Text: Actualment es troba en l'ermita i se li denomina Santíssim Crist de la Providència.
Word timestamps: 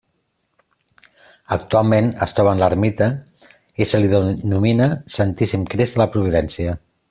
Actualment 1.55 2.09
es 2.27 2.33
troba 2.39 2.55
en 2.57 2.63
l'ermita 2.63 3.11
i 3.85 3.89
se 3.93 4.01
li 4.01 4.11
denomina 4.15 4.91
Santíssim 5.19 5.71
Crist 5.75 6.01
de 6.01 6.05
la 6.05 6.13
Providència. 6.17 6.77